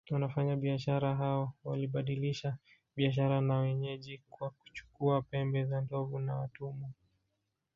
[0.09, 2.57] Wafanyabiashara hao walibadilishana
[2.95, 6.89] bidhaa na wenyeji kwa kuchukua pembe za ndovu na watumwa